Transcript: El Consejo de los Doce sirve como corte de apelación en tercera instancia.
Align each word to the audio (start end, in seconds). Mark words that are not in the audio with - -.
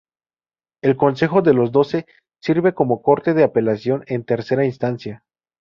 El 0.81 0.97
Consejo 0.97 1.43
de 1.43 1.53
los 1.53 1.71
Doce 1.71 2.07
sirve 2.41 2.73
como 2.73 3.03
corte 3.03 3.35
de 3.35 3.43
apelación 3.43 4.03
en 4.07 4.23
tercera 4.25 4.65
instancia. 4.65 5.23